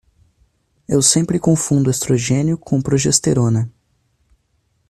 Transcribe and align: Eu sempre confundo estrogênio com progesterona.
Eu 0.89 0.99
sempre 0.99 1.37
confundo 1.37 1.87
estrogênio 1.91 2.57
com 2.57 2.81
progesterona. 2.81 3.71